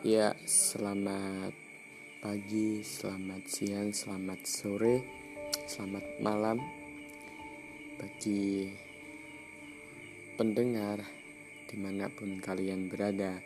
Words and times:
Ya, 0.00 0.32
selamat 0.48 1.52
pagi, 2.24 2.80
selamat 2.80 3.44
siang, 3.44 3.92
selamat 3.92 4.48
sore, 4.48 5.04
selamat 5.68 6.24
malam 6.24 6.56
bagi 8.00 8.72
pendengar 10.40 11.04
di 11.68 11.76
mana 11.76 12.08
pun 12.08 12.40
kalian 12.40 12.88
berada, 12.88 13.44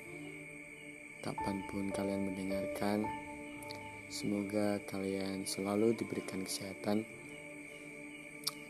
kapan 1.27 1.59
pun 1.67 1.91
kalian 1.91 2.31
mendengarkan. 2.31 3.03
Semoga 4.07 4.79
kalian 4.87 5.43
selalu 5.51 5.99
diberikan 5.99 6.47
kesehatan. 6.47 7.03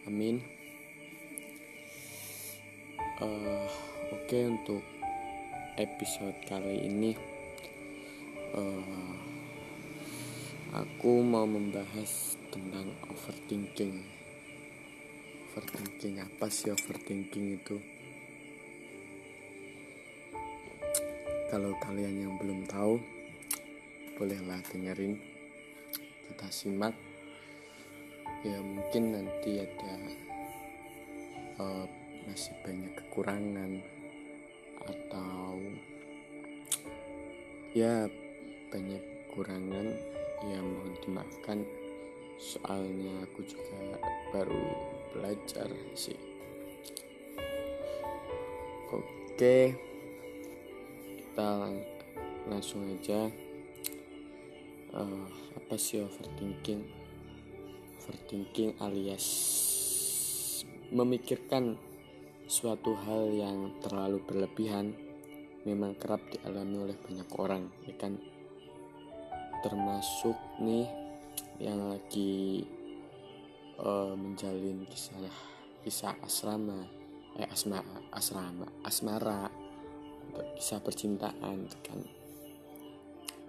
Amin. 0.08 0.40
Uh, 3.20 3.68
Oke, 4.08 4.40
okay, 4.40 4.42
untuk 4.48 4.80
episode 5.76 6.40
kali 6.48 6.88
ini 6.88 7.33
uh, 8.54 9.14
aku 10.74 11.20
mau 11.26 11.44
membahas 11.44 12.38
tentang 12.54 12.94
overthinking. 13.10 14.06
Overthinking 15.50 16.22
apa 16.22 16.46
sih 16.50 16.70
overthinking 16.70 17.58
itu? 17.58 17.76
Kalau 21.50 21.74
kalian 21.82 22.26
yang 22.26 22.34
belum 22.38 22.66
tahu 22.66 22.98
bolehlah 24.18 24.62
dengerin. 24.70 25.18
Kita 26.30 26.48
simak. 26.50 26.94
Ya 28.44 28.60
mungkin 28.60 29.16
nanti 29.16 29.62
ada 29.62 29.94
uh, 31.58 31.86
masih 32.28 32.52
banyak 32.60 32.92
kekurangan 32.92 33.80
atau 34.84 35.56
ya 37.72 38.04
banyak 38.74 39.30
kurangan 39.30 39.94
yang 40.50 40.66
mohon 40.66 40.98
dimaafkan. 41.06 41.62
Soalnya 42.42 43.22
aku 43.22 43.46
juga 43.46 44.02
baru 44.34 44.66
belajar 45.14 45.70
sih. 45.94 46.18
Oke 48.90 49.78
kita 51.34 51.70
langsung 52.50 52.82
aja. 52.90 53.30
Uh, 54.90 55.26
apa 55.54 55.74
sih 55.78 56.02
overthinking? 56.02 56.82
Overthinking 58.02 58.74
alias 58.82 59.26
memikirkan 60.94 61.74
suatu 62.46 62.94
hal 62.94 63.34
yang 63.34 63.74
terlalu 63.82 64.22
berlebihan 64.22 64.94
memang 65.64 65.96
kerap 65.96 66.20
dialami 66.28 66.76
oleh 66.86 66.96
banyak 67.00 67.28
orang 67.40 67.66
ya 67.88 67.96
kan 67.96 68.20
termasuk 69.64 70.36
nih 70.60 70.84
yang 71.56 71.88
lagi 71.88 72.68
uh, 73.80 74.12
menjalin 74.12 74.84
kisah 74.84 75.16
kisah 75.80 76.12
asrama 76.20 76.84
eh 77.40 77.48
asma 77.48 77.80
asrama 78.12 78.68
asmara 78.84 79.48
kisah 80.60 80.84
percintaan 80.84 81.64
kan. 81.80 82.00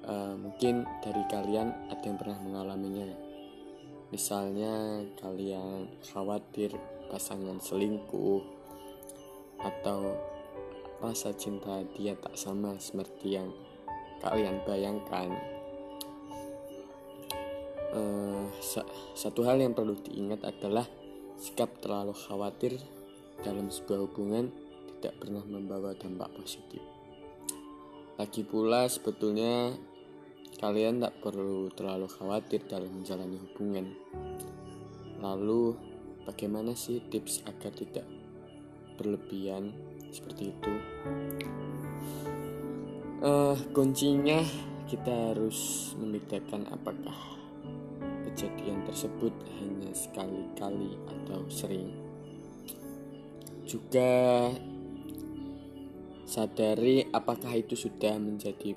Uh, 0.05 0.37
mungkin 0.39 0.87
dari 1.03 1.23
kalian 1.27 1.75
ada 1.91 2.05
yang 2.07 2.15
pernah 2.15 2.39
mengalaminya? 2.39 3.11
Misalnya 4.13 5.03
kalian 5.19 5.91
khawatir 5.99 6.71
pasangan 7.11 7.59
selingkuh 7.59 8.39
atau 9.59 10.13
rasa 11.01 11.33
cinta 11.35 11.81
dia 11.97 12.13
tak 12.15 12.37
sama 12.37 12.77
seperti 12.77 13.35
yang 13.35 13.49
kalian 14.21 14.61
bayangkan 14.63 15.54
uh, 17.95 18.45
satu 19.15 19.47
hal 19.47 19.63
yang 19.63 19.71
perlu 19.71 19.95
diingat 19.95 20.43
adalah 20.43 20.85
sikap 21.39 21.79
terlalu 21.79 22.11
khawatir 22.11 22.79
dalam 23.43 23.71
sebuah 23.71 24.07
hubungan 24.07 24.51
tidak 24.99 25.15
pernah 25.19 25.43
membawa 25.43 25.95
dampak 25.95 26.31
positif. 26.35 26.83
Lagi 28.15 28.47
pula 28.47 28.87
sebetulnya 28.87 29.75
kalian 30.55 31.03
tak 31.03 31.19
perlu 31.19 31.67
terlalu 31.75 32.07
khawatir 32.07 32.63
dalam 32.63 32.87
menjalani 32.89 33.35
hubungan. 33.35 33.91
Lalu 35.19 35.75
bagaimana 36.23 36.71
sih 36.79 37.03
tips 37.11 37.43
agar 37.43 37.75
tidak 37.75 38.07
berlebihan 38.95 39.75
seperti 40.15 40.55
itu? 40.55 40.73
Uh, 43.19 43.57
kuncinya 43.75 44.39
kita 44.87 45.33
harus 45.33 45.91
membedakan 45.99 46.71
apakah 46.71 47.35
tersebut 48.95 49.35
hanya 49.59 49.91
sekali-kali 49.91 50.95
atau 51.03 51.43
sering. 51.51 51.91
Juga 53.67 54.47
sadari 56.23 57.03
apakah 57.11 57.59
itu 57.59 57.75
sudah 57.75 58.15
menjadi 58.15 58.71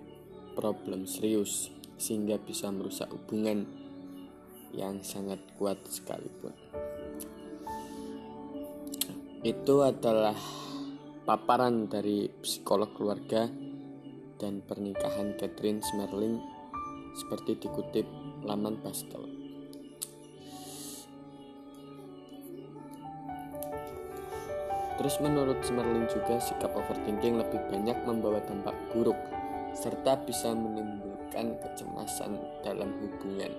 problem 0.59 1.07
serius 1.07 1.71
sehingga 2.03 2.35
bisa 2.35 2.67
merusak 2.75 3.07
hubungan 3.15 3.63
yang 4.75 4.99
sangat 5.07 5.39
kuat 5.55 5.79
sekalipun. 5.87 6.51
Itu 9.47 9.87
adalah 9.87 10.35
paparan 11.31 11.87
dari 11.87 12.27
psikolog 12.43 12.91
keluarga 12.91 13.47
dan 14.43 14.67
pernikahan 14.67 15.39
Catherine 15.39 15.79
Smerling 15.79 16.43
seperti 17.15 17.55
dikutip 17.63 18.07
laman 18.43 18.83
Pastel. 18.83 19.28
Terus 24.99 25.15
menurut 25.23 25.63
Smerling 25.63 26.11
juga 26.11 26.43
sikap 26.43 26.75
overthinking 26.75 27.39
lebih 27.39 27.63
banyak 27.71 27.95
membawa 28.03 28.43
dampak 28.43 28.75
buruk 28.91 29.17
serta 29.71 30.19
bisa 30.27 30.51
menimbulkan 30.51 31.55
kecemasan 31.63 32.35
dalam 32.67 32.91
hubungan. 32.99 33.53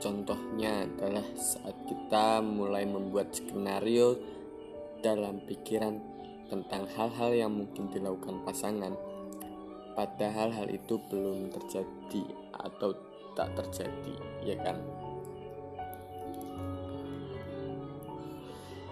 Contohnya 0.00 0.88
adalah 0.88 1.24
saat 1.36 1.76
kita 1.84 2.40
mulai 2.40 2.88
membuat 2.88 3.36
skenario 3.36 4.16
dalam 5.04 5.44
pikiran 5.44 6.00
tentang 6.48 6.88
hal-hal 6.96 7.32
yang 7.36 7.52
mungkin 7.52 7.90
dilakukan 7.92 8.40
pasangan, 8.46 8.94
padahal 9.98 10.48
hal 10.54 10.68
itu 10.70 10.96
belum 11.10 11.50
terjadi 11.52 12.24
atau 12.56 12.94
tak 13.34 13.52
terjadi, 13.58 14.14
ya 14.46 14.56
kan? 14.62 14.78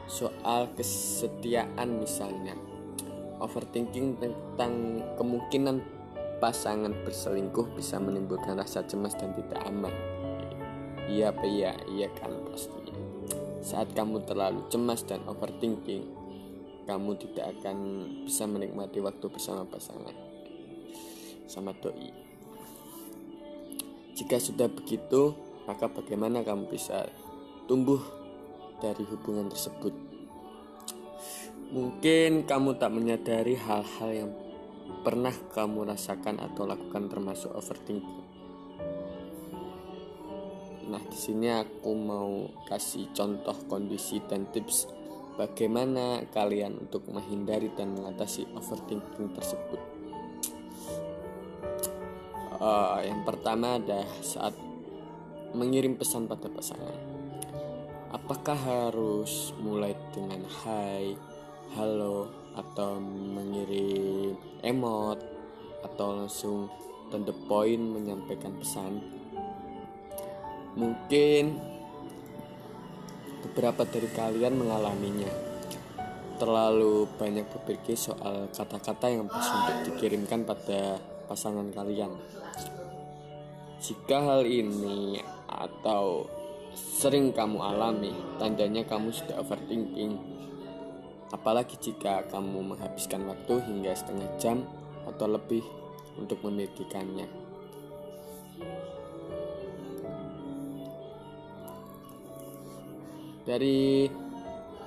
Soal 0.07 0.71
kesetiaan 0.77 2.01
misalnya. 2.01 2.57
Overthinking 3.43 4.21
tentang 4.23 5.03
kemungkinan 5.19 5.83
pasangan 6.39 6.93
berselingkuh 7.05 7.73
bisa 7.77 7.99
menimbulkan 7.99 8.57
rasa 8.57 8.85
cemas 8.85 9.17
dan 9.17 9.33
tidak 9.35 9.61
aman. 9.65 9.93
Iya 11.05 11.33
apa 11.37 11.45
iya 11.45 11.77
iya 11.93 12.09
kan 12.17 12.33
pasti 12.49 12.85
saat 13.65 13.97
kamu 13.97 14.29
terlalu 14.29 14.61
cemas 14.69 15.09
dan 15.09 15.25
overthinking 15.25 16.05
kamu 16.85 17.17
tidak 17.17 17.57
akan 17.57 17.77
bisa 18.29 18.45
menikmati 18.45 19.01
waktu 19.01 19.25
bersama 19.33 19.65
pasangan 19.65 20.13
sama 21.49 21.73
doi. 21.81 22.13
Jika 24.15 24.37
sudah 24.37 24.69
begitu 24.69 25.33
maka 25.65 25.89
bagaimana 25.89 26.45
kamu 26.45 26.69
bisa 26.69 27.09
tumbuh 27.65 28.24
dari 28.79 29.05
hubungan 29.07 29.51
tersebut. 29.51 29.95
Mungkin 31.75 32.47
kamu 32.47 32.79
tak 32.79 32.91
menyadari 32.95 33.59
hal-hal 33.59 34.11
yang 34.15 34.31
pernah 35.03 35.33
kamu 35.53 35.91
rasakan 35.91 36.39
atau 36.41 36.69
lakukan 36.69 37.11
termasuk 37.11 37.51
overthinking. 37.51 38.23
Nah, 40.85 41.01
di 41.01 41.17
sini 41.17 41.49
aku 41.49 41.91
mau 41.97 42.47
kasih 42.69 43.11
contoh 43.17 43.57
kondisi 43.67 44.21
dan 44.29 44.47
tips 44.53 44.87
bagaimana 45.35 46.23
kalian 46.31 46.79
untuk 46.79 47.09
menghindari 47.11 47.73
dan 47.75 47.97
mengatasi 47.97 48.47
overthinking 48.55 49.35
tersebut. 49.35 49.81
Uh, 52.55 53.03
yang 53.03 53.27
pertama 53.27 53.77
adalah 53.77 54.09
saat 54.23 54.55
mengirim 55.53 55.99
pesan 55.99 56.31
pada 56.31 56.49
pasangan 56.49 57.04
apakah 58.15 58.55
harus 58.55 59.51
mulai 59.59 59.99
dengan 60.15 60.47
hai, 60.63 61.19
halo, 61.75 62.31
atau 62.55 63.03
mengirim 63.03 64.39
emot, 64.63 65.19
atau 65.83 66.23
langsung 66.23 66.71
to 67.11 67.19
the 67.27 67.35
point 67.51 67.83
menyampaikan 67.83 68.55
pesan? 68.63 69.03
Mungkin 70.79 71.59
beberapa 73.43 73.83
dari 73.83 74.07
kalian 74.15 74.63
mengalaminya. 74.63 75.31
Terlalu 76.35 77.07
banyak 77.15 77.47
berpikir 77.47 77.95
soal 77.95 78.51
kata-kata 78.51 79.07
yang 79.07 79.31
pas 79.31 79.47
untuk 79.55 79.95
dikirimkan 79.95 80.43
pada 80.43 80.99
pasangan 81.31 81.71
kalian. 81.71 82.11
Jika 83.79 84.19
hal 84.19 84.43
ini 84.43 85.23
atau 85.47 86.27
sering 86.75 87.31
kamu 87.31 87.63
alami, 87.63 88.13
tandanya 88.37 88.83
kamu 88.83 89.15
sudah 89.15 89.39
overthinking. 89.41 90.19
Apalagi 91.31 91.79
jika 91.79 92.27
kamu 92.31 92.75
menghabiskan 92.75 93.27
waktu 93.27 93.59
hingga 93.67 93.95
setengah 93.95 94.31
jam 94.39 94.63
atau 95.07 95.27
lebih 95.27 95.63
untuk 96.19 96.43
memilikikannya. 96.47 97.27
Dari 103.45 104.09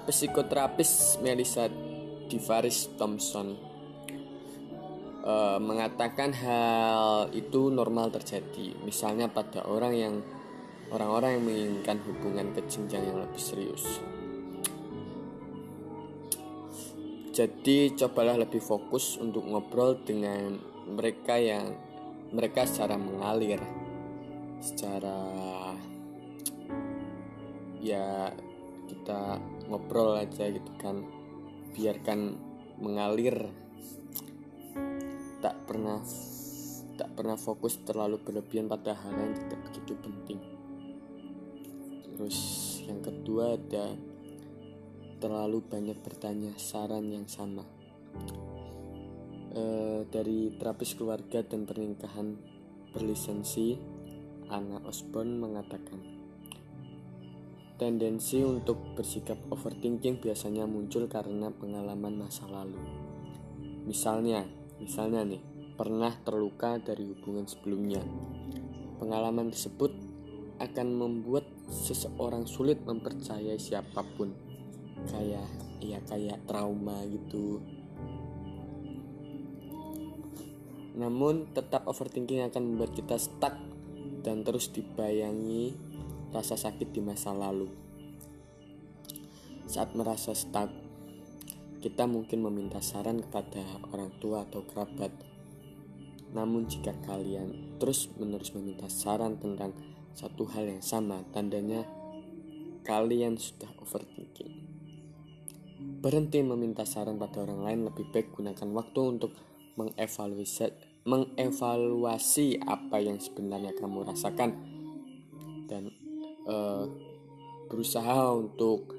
psikoterapis 0.08 1.22
Melissa 1.22 1.70
Divaris 2.28 2.90
Thompson 2.98 3.54
uh, 5.22 5.60
mengatakan 5.62 6.34
hal 6.34 7.30
itu 7.36 7.70
normal 7.70 8.10
terjadi. 8.10 8.74
Misalnya 8.82 9.30
pada 9.30 9.68
orang 9.68 9.94
yang 9.94 10.16
orang-orang 10.92 11.40
yang 11.40 11.44
menginginkan 11.44 11.98
hubungan 12.08 12.48
ke 12.56 12.64
yang 12.92 13.20
lebih 13.20 13.42
serius. 13.42 14.00
Jadi 17.38 17.94
cobalah 17.94 18.34
lebih 18.34 18.58
fokus 18.58 19.22
untuk 19.22 19.46
ngobrol 19.46 20.02
dengan 20.02 20.58
mereka 20.90 21.38
yang 21.38 21.78
mereka 22.34 22.66
secara 22.66 22.98
mengalir, 22.98 23.62
secara 24.58 25.22
ya 27.78 28.34
kita 28.90 29.38
ngobrol 29.70 30.18
aja 30.18 30.50
gitu 30.50 30.72
kan, 30.82 31.06
biarkan 31.78 32.42
mengalir, 32.82 33.38
tak 35.46 35.54
pernah 35.70 36.02
tak 36.98 37.14
pernah 37.14 37.38
fokus 37.38 37.78
terlalu 37.86 38.18
berlebihan 38.18 38.66
pada 38.66 38.98
hal 38.98 39.14
yang 39.14 39.38
tidak 39.38 39.62
begitu 39.70 39.94
penting. 40.02 40.57
Terus 42.18 42.38
yang 42.90 43.06
kedua 43.06 43.54
ada 43.54 43.94
terlalu 45.22 45.62
banyak 45.62 46.02
bertanya 46.02 46.58
saran 46.58 47.14
yang 47.14 47.30
sama. 47.30 47.62
E, 49.54 49.64
dari 50.10 50.50
terapis 50.58 50.98
keluarga 50.98 51.46
dan 51.46 51.70
pernikahan 51.70 52.34
berlisensi, 52.90 53.78
Anna 54.50 54.82
Osborne 54.86 55.38
mengatakan, 55.38 56.02
tendensi 57.78 58.42
untuk 58.42 58.98
bersikap 58.98 59.38
overthinking 59.54 60.18
biasanya 60.18 60.66
muncul 60.66 61.06
karena 61.06 61.54
pengalaman 61.54 62.18
masa 62.18 62.50
lalu. 62.50 62.82
Misalnya, 63.86 64.42
misalnya 64.82 65.22
nih, 65.22 65.42
pernah 65.78 66.18
terluka 66.26 66.82
dari 66.82 67.14
hubungan 67.14 67.46
sebelumnya. 67.46 68.02
Pengalaman 68.98 69.54
tersebut 69.54 69.94
akan 70.58 70.88
membuat 70.98 71.46
seseorang 71.68 72.48
sulit 72.48 72.82
mempercayai 72.84 73.60
siapa 73.60 74.04
pun. 74.16 74.32
Kayak 75.08 75.48
ya 75.84 76.00
kayak 76.08 76.44
trauma 76.50 77.06
gitu. 77.06 77.62
Namun 80.98 81.54
tetap 81.54 81.86
overthinking 81.86 82.42
akan 82.50 82.74
membuat 82.74 82.98
kita 82.98 83.22
stuck 83.22 83.54
dan 84.26 84.42
terus 84.42 84.74
dibayangi 84.74 85.78
rasa 86.34 86.58
sakit 86.58 86.90
di 86.90 87.02
masa 87.06 87.32
lalu. 87.38 87.70
Saat 89.70 89.94
merasa 89.94 90.34
stuck 90.34 90.74
kita 91.78 92.10
mungkin 92.10 92.42
meminta 92.42 92.82
saran 92.82 93.22
kepada 93.22 93.62
orang 93.94 94.10
tua 94.18 94.42
atau 94.50 94.66
kerabat. 94.66 95.14
Namun 96.34 96.66
jika 96.66 96.98
kalian 97.06 97.78
terus 97.78 98.10
menerus 98.18 98.52
meminta 98.58 98.90
saran 98.90 99.38
tentang 99.38 99.78
satu 100.18 100.50
hal 100.50 100.66
yang 100.66 100.82
sama, 100.82 101.22
tandanya 101.30 101.86
kalian 102.82 103.38
sudah 103.38 103.70
overthinking. 103.78 104.66
Berhenti 106.02 106.42
meminta 106.42 106.90
saran 106.90 107.22
pada 107.22 107.46
orang 107.46 107.62
lain, 107.62 107.80
lebih 107.86 108.10
baik 108.10 108.34
gunakan 108.34 108.70
waktu 108.74 109.02
untuk 109.06 109.38
mengevaluasi 109.78 110.74
mengevaluasi 111.08 112.60
apa 112.68 113.00
yang 113.00 113.16
sebenarnya 113.22 113.72
kamu 113.80 114.04
rasakan 114.04 114.60
dan 115.72 115.88
uh, 116.50 116.84
berusaha 117.72 118.34
untuk 118.34 118.92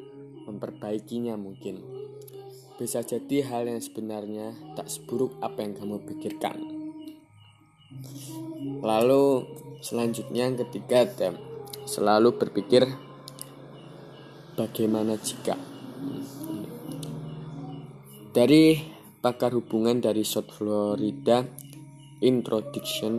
memperbaikinya 0.49 1.37
mungkin. 1.37 1.85
Bisa 2.79 3.03
jadi 3.03 3.43
hal 3.45 3.67
yang 3.69 3.83
sebenarnya 3.83 4.55
tak 4.79 4.87
seburuk 4.87 5.35
apa 5.43 5.67
yang 5.67 5.75
kamu 5.75 6.01
pikirkan. 6.09 6.57
Lalu 8.81 9.45
Selanjutnya 9.79 10.51
yang 10.51 10.59
ketiga 10.59 11.07
ada 11.07 11.39
selalu 11.87 12.35
berpikir 12.37 12.85
bagaimana 14.59 15.15
jika 15.17 15.55
dari 18.39 18.79
pakar 19.19 19.51
hubungan 19.57 19.99
dari 19.99 20.23
South 20.23 20.55
Florida 20.55 21.43
Introduction 22.23 23.19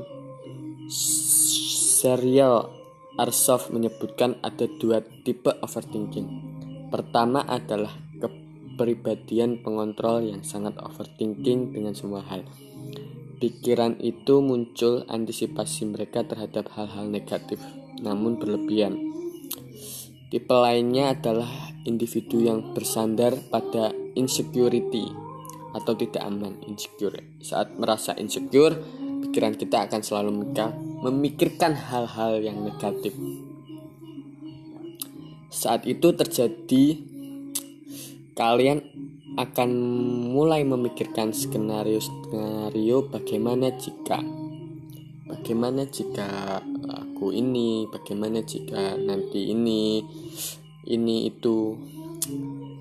Serial 1.99 2.71
Arsof 3.19 3.67
menyebutkan 3.75 4.39
ada 4.39 4.63
dua 4.79 5.03
tipe 5.27 5.51
overthinking. 5.59 6.27
Pertama 6.87 7.43
adalah 7.43 7.91
kepribadian 8.15 9.59
pengontrol 9.59 10.23
yang 10.23 10.39
sangat 10.39 10.79
overthinking 10.79 11.75
dengan 11.75 11.91
semua 11.91 12.23
hal 12.23 12.47
pikiran 13.39 13.95
itu 14.03 14.43
muncul 14.43 15.07
antisipasi 15.07 15.87
mereka 15.87 16.27
terhadap 16.27 16.67
hal-hal 16.75 17.07
negatif, 17.07 17.57
namun 18.03 18.35
berlebihan. 18.35 18.99
Tipe 20.29 20.53
lainnya 20.53 21.17
adalah 21.17 21.49
individu 21.89 22.45
yang 22.45 22.75
bersandar 22.77 23.33
pada 23.49 23.89
insecurity 24.13 25.09
atau 25.73 25.97
tidak 25.97 26.21
aman, 26.21 26.59
insecure. 26.69 27.17
Saat 27.41 27.79
merasa 27.81 28.13
insecure, 28.13 28.77
pikiran 29.25 29.57
kita 29.57 29.89
akan 29.89 30.01
selalu 30.05 30.53
memikirkan 31.01 31.73
hal-hal 31.73 32.43
yang 32.43 32.61
negatif. 32.61 33.15
Saat 35.49 35.89
itu 35.89 36.13
terjadi, 36.13 36.85
kalian 38.37 38.85
akan 39.37 39.69
mulai 40.33 40.65
memikirkan 40.65 41.35
skenario-skenario 41.35 43.05
bagaimana 43.11 43.69
jika 43.77 44.21
bagaimana 45.29 45.85
jika 45.85 46.57
aku 46.89 47.29
ini, 47.29 47.85
bagaimana 47.85 48.41
jika 48.41 48.97
nanti 48.97 49.53
ini, 49.53 50.01
ini 50.89 51.29
itu. 51.29 51.77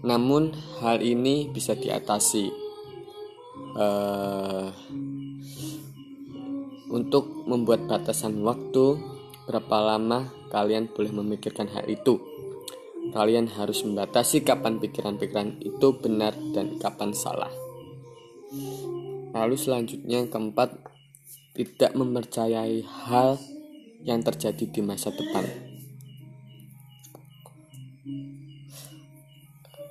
Namun 0.00 0.56
hal 0.80 1.04
ini 1.04 1.52
bisa 1.52 1.76
diatasi 1.76 2.48
uh, 3.76 4.72
untuk 6.88 7.44
membuat 7.44 7.84
batasan 7.84 8.40
waktu 8.40 8.96
berapa 9.44 9.76
lama 9.84 10.32
kalian 10.48 10.88
boleh 10.88 11.12
memikirkan 11.12 11.68
hal 11.68 11.84
itu. 11.84 12.16
Kalian 13.14 13.48
harus 13.52 13.82
membatasi 13.84 14.44
kapan 14.44 14.78
pikiran-pikiran 14.78 15.64
itu 15.64 15.88
benar 15.98 16.36
dan 16.52 16.76
kapan 16.76 17.16
salah. 17.16 17.50
Lalu 19.32 19.56
selanjutnya 19.56 20.24
yang 20.24 20.30
keempat, 20.32 20.76
tidak 21.58 21.92
mempercayai 21.96 22.86
hal 22.86 23.40
yang 24.06 24.22
terjadi 24.22 24.64
di 24.68 24.80
masa 24.80 25.10
depan. 25.10 25.44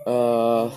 Uh, 0.08 0.72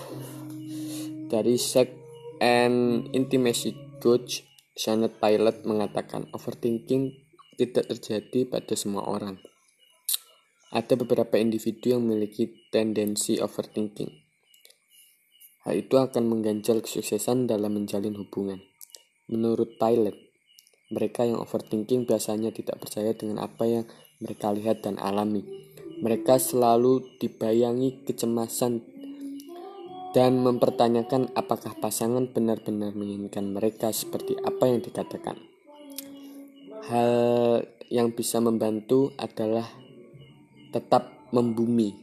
dari 1.30 1.54
Sex 1.54 1.94
and 2.42 3.06
Intimacy 3.14 3.70
Coach 4.02 4.42
Janet 4.74 5.22
Pilot 5.22 5.62
mengatakan 5.62 6.26
overthinking 6.34 7.14
tidak 7.54 7.86
terjadi 7.94 8.48
pada 8.48 8.74
semua 8.74 9.06
orang. 9.06 9.38
Ada 10.70 10.94
beberapa 10.94 11.34
individu 11.34 11.98
yang 11.98 12.06
memiliki 12.06 12.70
tendensi 12.70 13.42
overthinking. 13.42 14.10
Hal 15.66 15.74
itu 15.76 15.98
akan 15.98 16.30
mengganjal 16.30 16.80
kesuksesan 16.80 17.50
dalam 17.50 17.74
menjalin 17.74 18.14
hubungan. 18.14 18.62
Menurut 19.26 19.76
pilot, 19.82 20.14
mereka 20.94 21.26
yang 21.26 21.42
overthinking 21.42 22.06
biasanya 22.06 22.54
tidak 22.54 22.78
percaya 22.82 23.10
dengan 23.14 23.42
apa 23.42 23.66
yang 23.66 23.84
mereka 24.22 24.54
lihat 24.54 24.86
dan 24.86 24.98
alami. 25.02 25.42
Mereka 26.00 26.38
selalu 26.38 27.18
dibayangi 27.18 28.06
kecemasan 28.06 28.82
dan 30.10 30.42
mempertanyakan 30.42 31.30
apakah 31.38 31.78
pasangan 31.78 32.30
benar-benar 32.30 32.94
menginginkan 32.94 33.54
mereka 33.54 33.94
seperti 33.94 34.34
apa 34.42 34.66
yang 34.70 34.82
dikatakan. 34.82 35.38
Hal 36.90 37.62
yang 37.90 38.10
bisa 38.14 38.42
membantu 38.42 39.14
adalah 39.14 39.79
tetap 40.70 41.30
membumi. 41.30 41.94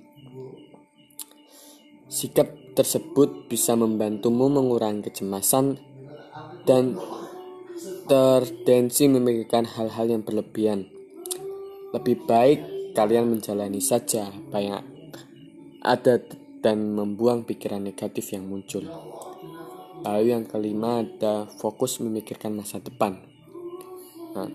Sikap 2.07 2.75
tersebut 2.77 3.51
bisa 3.51 3.75
membantumu 3.75 4.47
mengurangi 4.47 5.11
kecemasan 5.11 5.75
dan 6.63 6.95
tertensi 8.07 9.11
memikirkan 9.11 9.67
hal-hal 9.67 10.07
yang 10.07 10.23
berlebihan. 10.23 10.87
Lebih 11.91 12.23
baik 12.23 12.59
kalian 12.95 13.31
menjalani 13.31 13.83
saja 13.83 14.31
apa 14.31 14.57
yang 14.63 14.83
ada 15.83 16.19
dan 16.63 16.95
membuang 16.95 17.43
pikiran 17.43 17.83
negatif 17.83 18.31
yang 18.35 18.47
muncul. 18.47 18.83
Lalu 20.03 20.25
yang 20.31 20.45
kelima 20.47 21.03
ada 21.03 21.47
fokus 21.47 21.99
memikirkan 21.99 22.55
masa 22.55 22.79
depan. 22.79 23.19
Nah, 24.35 24.49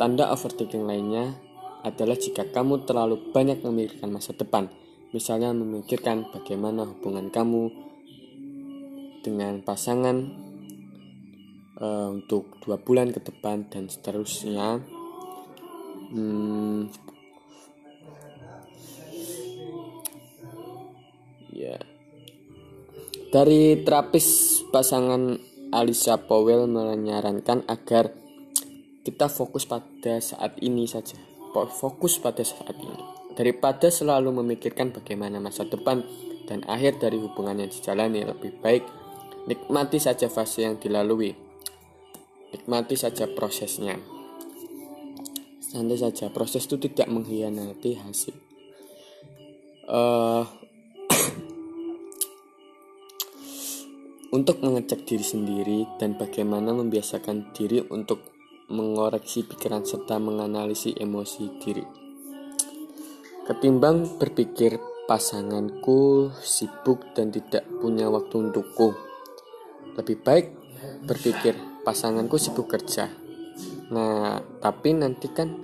tanda 0.00 0.32
overthinking 0.32 0.88
lainnya 0.88 1.45
adalah 1.86 2.18
jika 2.18 2.50
kamu 2.50 2.82
terlalu 2.82 3.30
banyak 3.30 3.62
memikirkan 3.62 4.10
masa 4.10 4.34
depan, 4.34 4.66
misalnya 5.14 5.54
memikirkan 5.54 6.26
bagaimana 6.34 6.82
hubungan 6.82 7.30
kamu 7.30 7.70
dengan 9.22 9.62
pasangan 9.62 10.26
uh, 11.78 12.10
untuk 12.10 12.58
dua 12.66 12.82
bulan 12.82 13.14
ke 13.14 13.22
depan 13.22 13.70
dan 13.70 13.86
seterusnya. 13.86 14.82
Hmm, 16.10 16.90
ya. 21.54 21.78
Dari 23.30 23.86
terapis 23.86 24.58
pasangan 24.74 25.38
Alisa 25.70 26.18
Powell 26.18 26.66
menyarankan 26.66 27.62
agar 27.70 28.10
kita 29.06 29.30
fokus 29.30 29.66
pada 29.66 30.18
saat 30.22 30.58
ini 30.62 30.86
saja 30.86 31.35
fokus 31.64 32.20
pada 32.20 32.44
saat 32.44 32.76
ini 32.76 33.00
daripada 33.36 33.92
selalu 33.92 34.44
memikirkan 34.44 34.92
bagaimana 34.92 35.40
masa 35.40 35.64
depan 35.64 36.04
dan 36.48 36.64
akhir 36.64 37.00
dari 37.00 37.20
hubungan 37.20 37.64
yang 37.64 37.70
dijalani. 37.70 38.24
Lebih 38.24 38.60
baik 38.64 38.84
nikmati 39.48 40.00
saja 40.00 40.28
fase 40.32 40.68
yang 40.68 40.76
dilalui 40.76 41.46
nikmati 42.56 42.96
saja 42.96 43.28
prosesnya. 43.28 44.00
Santai 45.60 45.98
saja 45.98 46.30
proses 46.32 46.64
itu 46.64 46.78
tidak 46.78 47.08
mengkhianati 47.10 47.98
hasil. 48.00 48.32
Uh, 49.86 50.42
untuk 54.36 54.62
mengecek 54.62 55.06
diri 55.06 55.24
sendiri 55.26 55.86
dan 56.00 56.18
bagaimana 56.18 56.74
membiasakan 56.74 57.52
diri 57.54 57.82
untuk 57.92 58.35
mengoreksi 58.66 59.46
pikiran 59.46 59.86
serta 59.86 60.18
menganalisis 60.18 60.98
emosi 60.98 61.44
diri. 61.62 61.86
Ketimbang 63.46 64.18
berpikir 64.18 64.82
pasanganku 65.06 66.34
sibuk 66.42 67.14
dan 67.14 67.30
tidak 67.30 67.62
punya 67.78 68.10
waktu 68.10 68.50
untukku. 68.50 68.90
Lebih 69.94 70.18
baik 70.18 70.46
berpikir 71.06 71.54
pasanganku 71.86 72.42
sibuk 72.42 72.66
kerja. 72.66 73.06
Nah, 73.94 74.42
tapi 74.58 74.98
nanti 74.98 75.30
kan 75.30 75.62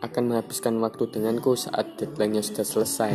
akan 0.00 0.22
menghabiskan 0.32 0.80
waktu 0.80 1.12
denganku 1.12 1.52
saat 1.54 2.00
deadline-nya 2.00 2.40
sudah 2.40 2.64
selesai. 2.64 3.12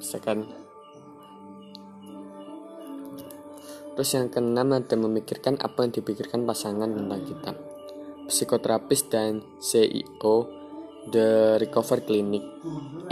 Misalkan 0.00 0.48
Terus 4.00 4.16
yang 4.16 4.32
keenam 4.32 4.72
ada 4.72 4.96
memikirkan 4.96 5.60
apa 5.60 5.84
yang 5.84 5.92
dipikirkan 5.92 6.48
pasangan 6.48 6.88
tentang 6.88 7.20
kita. 7.20 7.52
Psikoterapis 8.32 9.12
dan 9.12 9.44
CEO 9.60 10.48
The 11.12 11.60
Recover 11.60 12.00
Clinic, 12.08 12.40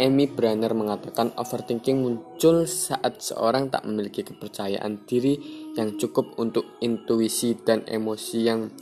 Amy 0.01 0.33
Branner 0.33 0.73
mengatakan 0.73 1.37
overthinking 1.37 2.01
muncul 2.01 2.65
saat 2.65 3.21
seorang 3.21 3.69
tak 3.69 3.85
memiliki 3.85 4.25
kepercayaan 4.25 5.05
diri 5.05 5.37
yang 5.77 6.01
cukup 6.01 6.41
untuk 6.41 6.81
intuisi 6.81 7.53
dan 7.61 7.85
emosi 7.85 8.39
yang 8.41 8.73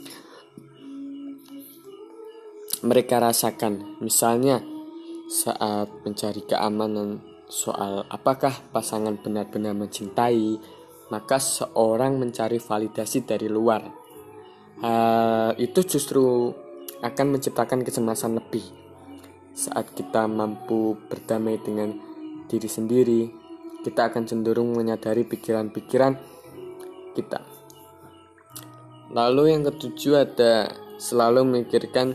mereka 2.87 3.19
rasakan. 3.19 3.99
Misalnya, 3.99 4.63
saat 5.27 5.91
mencari 6.07 6.39
keamanan 6.47 7.19
soal 7.51 8.07
apakah 8.07 8.55
pasangan 8.71 9.19
benar-benar 9.19 9.75
mencintai, 9.75 10.76
maka 11.07 11.39
seorang 11.39 12.19
mencari 12.19 12.59
validasi 12.59 13.23
dari 13.23 13.47
luar. 13.47 13.83
Uh, 14.77 15.57
itu 15.57 15.81
justru 15.87 16.53
akan 17.01 17.37
menciptakan 17.37 17.81
kecemasan 17.81 18.37
lebih. 18.37 18.65
Saat 19.57 19.97
kita 19.97 20.29
mampu 20.29 20.93
berdamai 21.09 21.57
dengan 21.57 21.97
diri 22.45 22.69
sendiri, 22.69 23.21
kita 23.81 24.13
akan 24.13 24.29
cenderung 24.29 24.75
menyadari 24.77 25.25
pikiran-pikiran 25.25 26.13
kita. 27.17 27.41
Lalu 29.09 29.55
yang 29.55 29.63
ketujuh 29.65 30.13
ada 30.19 30.69
selalu 30.99 31.47
memikirkan 31.47 32.13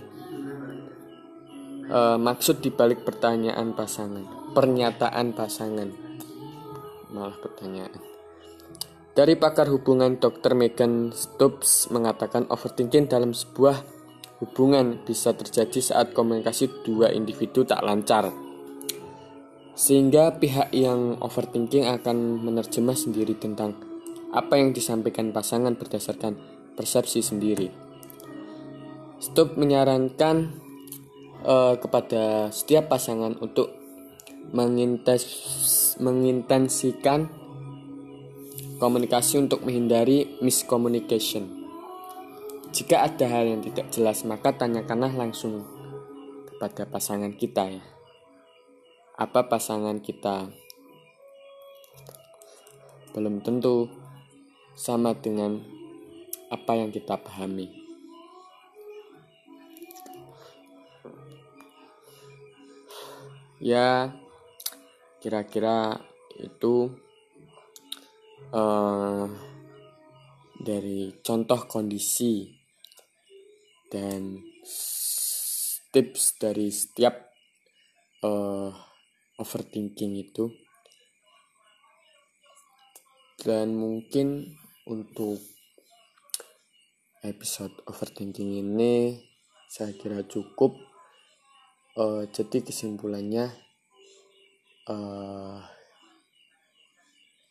uh, 1.91 2.21
maksud 2.21 2.63
dibalik 2.63 3.03
pertanyaan 3.03 3.75
pasangan, 3.75 4.55
pernyataan 4.55 5.35
pasangan, 5.35 5.89
malah 7.11 7.39
pertanyaan. 7.41 8.12
Dari 9.13 9.37
pakar 9.37 9.69
hubungan 9.69 10.17
Dr. 10.17 10.57
Megan 10.57 11.13
Stubbs 11.13 11.93
mengatakan 11.93 12.49
overthinking 12.49 13.13
dalam 13.13 13.37
sebuah 13.37 13.85
hubungan 14.41 15.05
bisa 15.05 15.37
terjadi 15.37 15.85
saat 15.85 16.17
komunikasi 16.17 16.81
dua 16.81 17.13
individu 17.13 17.61
tak 17.69 17.85
lancar. 17.85 18.33
Sehingga 19.77 20.41
pihak 20.41 20.73
yang 20.73 21.21
overthinking 21.21 21.93
akan 21.93 22.41
menerjemah 22.41 22.97
sendiri 22.97 23.37
tentang 23.37 23.77
apa 24.33 24.57
yang 24.57 24.73
disampaikan 24.73 25.29
pasangan 25.29 25.77
berdasarkan 25.77 26.41
persepsi 26.73 27.21
sendiri. 27.21 27.69
Stubbs 29.21 29.61
menyarankan 29.61 30.57
uh, 31.45 31.77
kepada 31.77 32.49
setiap 32.49 32.89
pasangan 32.89 33.37
untuk 33.45 33.77
mengintensikan 36.01 37.42
Komunikasi 38.83 39.39
untuk 39.39 39.63
menghindari 39.63 40.43
miscommunication. 40.43 41.47
Jika 42.75 43.07
ada 43.07 43.31
hal 43.31 43.47
yang 43.47 43.63
tidak 43.63 43.95
jelas, 43.95 44.27
maka 44.27 44.51
tanyakanlah 44.59 45.15
langsung 45.15 45.63
kepada 46.51 46.83
pasangan 46.91 47.31
kita 47.31 47.79
ya. 47.79 47.85
Apa 49.15 49.47
pasangan 49.47 50.03
kita 50.03 50.51
belum 53.15 53.39
tentu 53.47 53.87
sama 54.75 55.15
dengan 55.15 55.63
apa 56.51 56.75
yang 56.75 56.91
kita 56.91 57.23
pahami. 57.23 57.71
Ya, 63.63 64.11
kira-kira 65.23 66.03
itu 66.35 66.99
uh, 68.53 69.27
dari 70.63 71.19
contoh 71.25 71.61
kondisi 71.67 72.47
dan 73.91 74.39
tips 75.93 76.41
dari 76.41 76.73
setiap 76.73 77.33
uh, 78.25 78.73
overthinking 79.41 80.17
itu. 80.17 80.49
Dan 83.43 83.75
mungkin 83.75 84.55
untuk 84.87 85.43
episode 87.27 87.75
overthinking 87.91 88.63
ini 88.63 89.19
saya 89.67 89.93
kira 89.99 90.23
cukup. 90.25 90.79
Uh, 91.93 92.25
jadi 92.33 92.65
kesimpulannya 92.65 93.53
uh, 94.89 95.61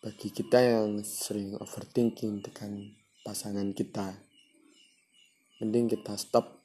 bagi 0.02 0.34
kita 0.34 0.58
yang 0.58 1.06
sering 1.06 1.54
overthinking 1.62 2.42
dengan 2.42 2.90
pasangan 3.22 3.70
kita 3.70 4.18
mending 5.62 5.94
kita 5.94 6.18
stop 6.18 6.58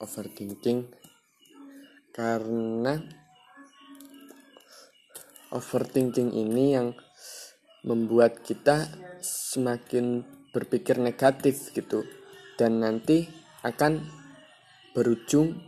overthinking 0.00 0.88
karena 2.16 3.04
overthinking 5.52 6.32
ini 6.32 6.80
yang 6.80 6.96
membuat 7.84 8.40
kita 8.40 8.88
semakin 9.20 10.24
berpikir 10.56 10.96
negatif 10.96 11.76
gitu 11.76 12.08
dan 12.56 12.80
nanti 12.80 13.28
akan 13.60 14.00
berujung 14.96 15.60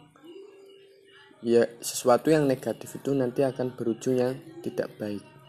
ya 1.45 1.69
sesuatu 1.85 2.33
yang 2.33 2.49
negatif 2.49 2.97
itu 2.97 3.13
nanti 3.13 3.45
akan 3.45 3.77
berujung 3.77 4.17
yang 4.17 4.41
tidak 4.65 4.89
baik 4.97 5.42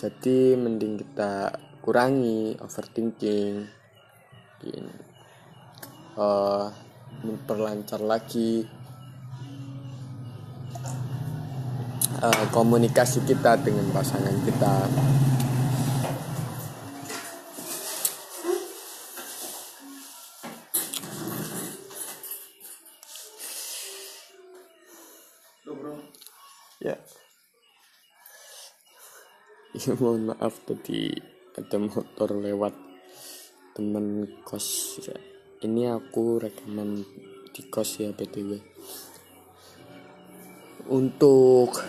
jadi 0.00 0.56
mending 0.56 0.96
kita 0.96 1.52
kurangi 1.84 2.56
overthinking 2.56 3.68
Gini. 4.60 4.96
Uh, 6.16 6.68
memperlancar 7.20 8.00
lagi 8.00 8.64
uh, 12.20 12.44
komunikasi 12.52 13.24
kita 13.28 13.60
dengan 13.60 13.88
pasangan 13.92 14.36
kita 14.44 14.72
Ya. 26.80 26.96
Yeah. 26.96 27.19
mohon 30.00 30.28
maaf 30.28 30.60
tadi 30.68 31.08
ada 31.56 31.80
motor 31.80 32.36
lewat 32.36 32.76
temen 33.72 34.28
kos 34.44 35.00
ya. 35.00 35.16
ini 35.64 35.88
aku 35.88 36.36
rekaman 36.36 37.00
di 37.48 37.62
kos 37.72 38.04
ya 38.04 38.12
btw 38.12 38.60
untuk 40.92 41.80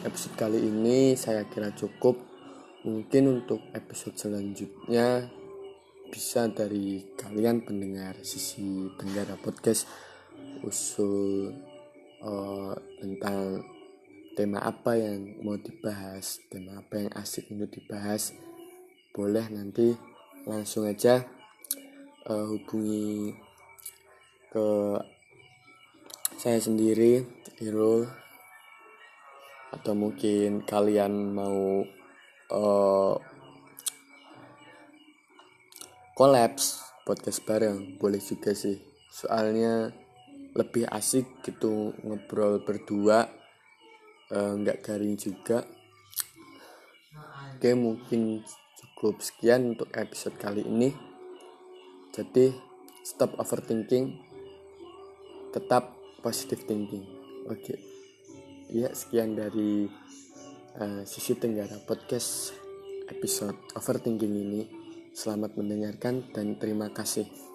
episode 0.00 0.34
kali 0.40 0.64
ini 0.64 1.12
saya 1.12 1.44
kira 1.44 1.68
cukup 1.76 2.16
mungkin 2.88 3.36
untuk 3.36 3.60
episode 3.76 4.16
selanjutnya 4.16 5.28
bisa 6.08 6.48
dari 6.48 7.04
kalian 7.20 7.68
pendengar 7.68 8.16
sisi 8.24 8.88
tenggara 8.96 9.36
podcast 9.36 9.84
usul 10.64 11.52
uh, 12.24 12.72
tentang 12.96 13.60
tema 14.32 14.64
apa 14.64 14.96
yang 14.96 15.40
mau 15.44 15.60
dibahas? 15.60 16.40
Tema 16.48 16.80
apa 16.80 17.04
yang 17.04 17.12
asik 17.12 17.52
untuk 17.52 17.68
dibahas? 17.72 18.32
Boleh 19.12 19.44
nanti 19.52 19.92
langsung 20.48 20.88
aja 20.88 21.20
uh, 22.26 22.44
hubungi 22.48 23.36
ke 24.48 24.66
saya 26.40 26.58
sendiri 26.58 27.22
Irul 27.62 28.08
atau 29.72 29.92
mungkin 29.96 30.64
kalian 30.64 31.32
mau 31.32 31.84
uh, 32.52 33.14
kolaps 36.16 36.82
podcast 37.04 37.40
bareng 37.44 37.96
boleh 38.00 38.20
juga 38.20 38.52
sih. 38.56 38.80
Soalnya 39.12 39.92
lebih 40.52 40.88
asik 40.88 41.44
gitu 41.44 41.96
ngobrol 42.04 42.60
berdua. 42.64 43.24
eh, 43.24 43.41
nggak 44.32 44.78
uh, 44.80 44.82
garing 44.82 45.16
juga. 45.20 45.68
Oke 47.62 47.78
mungkin 47.78 48.42
cukup 48.74 49.20
sekian 49.22 49.76
untuk 49.76 49.92
episode 49.94 50.34
kali 50.40 50.64
ini. 50.64 50.90
Jadi 52.10 52.50
stop 53.04 53.36
overthinking. 53.38 54.18
Tetap 55.52 55.94
positive 56.24 56.64
thinking. 56.64 57.04
Oke. 57.46 57.76
Ya 58.72 58.88
sekian 58.96 59.36
dari 59.36 59.84
uh, 60.80 61.04
sisi 61.04 61.36
tenggara 61.36 61.76
podcast 61.84 62.56
episode 63.12 63.58
overthinking 63.76 64.32
ini. 64.32 64.62
Selamat 65.12 65.60
mendengarkan 65.60 66.32
dan 66.32 66.56
terima 66.56 66.88
kasih 66.88 67.51